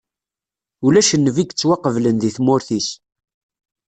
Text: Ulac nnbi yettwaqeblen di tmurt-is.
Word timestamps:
Ulac 0.85 1.09
nnbi 1.15 1.39
yettwaqeblen 1.43 2.17
di 2.21 2.31
tmurt-is. 2.35 2.89